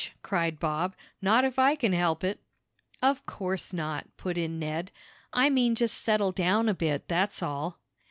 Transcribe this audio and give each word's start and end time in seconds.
cried 0.23 0.57
Bob. 0.59 0.95
"Not 1.21 1.45
if 1.45 1.59
I 1.59 1.75
can 1.75 1.93
help 1.93 2.23
it!" 2.23 2.39
"Of 3.03 3.23
course 3.27 3.71
not," 3.71 4.07
put 4.17 4.35
in 4.35 4.57
Ned. 4.57 4.91
"I 5.31 5.51
mean 5.51 5.75
just 5.75 6.03
settle 6.03 6.31
down 6.31 6.67
a 6.67 6.73
bit, 6.73 7.07
that's 7.07 7.43
all." 7.43 7.77